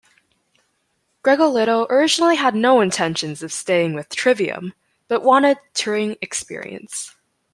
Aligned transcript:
Gregoletto 1.23 1.87
originally 1.91 2.35
had 2.35 2.55
no 2.55 2.81
intentions 2.81 3.43
of 3.43 3.53
staying 3.53 3.93
with 3.93 4.09
Trivium, 4.09 4.73
but 5.07 5.21
wanted 5.21 5.59
touring 5.75 6.15
experience. 6.23 7.15